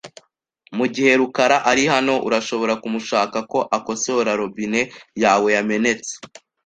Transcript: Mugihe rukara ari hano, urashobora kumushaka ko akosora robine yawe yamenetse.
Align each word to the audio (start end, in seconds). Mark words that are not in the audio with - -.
Mugihe 0.77 1.11
rukara 1.21 1.57
ari 1.71 1.83
hano, 1.93 2.15
urashobora 2.27 2.73
kumushaka 2.81 3.37
ko 3.51 3.59
akosora 3.77 4.31
robine 4.41 4.81
yawe 5.23 5.47
yamenetse. 5.57 6.13